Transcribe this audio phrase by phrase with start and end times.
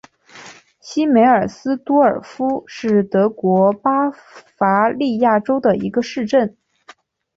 [0.79, 6.57] 西梅尔斯多尔夫是德国巴伐利亚州的一个市镇。